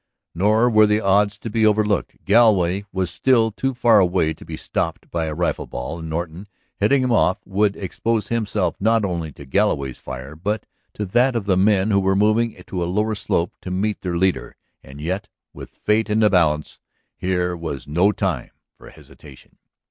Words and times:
Nor 0.33 0.67
were 0.67 0.87
the 0.87 0.99
odds 0.99 1.37
to 1.37 1.47
be 1.51 1.63
overlooked. 1.63 2.25
Galloway 2.25 2.85
was 2.91 3.11
still 3.11 3.51
too 3.51 3.75
far 3.75 3.99
away 3.99 4.33
to 4.33 4.43
be 4.43 4.57
stopped 4.57 5.11
by 5.11 5.25
a 5.25 5.35
rifle 5.35 5.67
ball, 5.67 5.99
and 5.99 6.09
Norton, 6.09 6.47
heading 6.77 7.03
him 7.03 7.11
off, 7.11 7.37
would 7.45 7.75
expose 7.75 8.29
himself 8.29 8.75
not 8.79 9.05
only 9.05 9.31
to 9.33 9.45
Galloway's 9.45 9.99
fire 9.99 10.35
but 10.35 10.65
to 10.95 11.05
that 11.05 11.35
of 11.35 11.45
the 11.45 11.55
men 11.55 11.91
who 11.91 11.99
were 11.99 12.15
moving 12.15 12.55
to 12.65 12.83
a 12.83 12.85
lower 12.85 13.13
slope 13.13 13.53
to 13.61 13.69
meet 13.69 14.01
their 14.01 14.17
leader. 14.17 14.55
And 14.83 14.99
yet, 14.99 15.27
with 15.53 15.69
fate 15.85 16.09
in 16.09 16.19
the 16.21 16.31
balance, 16.31 16.79
here 17.15 17.55
was 17.55 17.87
no 17.87 18.11
time 18.11 18.49
for 18.75 18.89
hesitation. 18.89 19.59